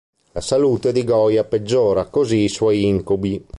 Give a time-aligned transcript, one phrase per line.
[0.31, 3.45] La salute di Goya peggiora, così i suoi incubi.